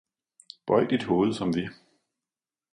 [0.67, 1.67] Bøj dit hoved, som vi!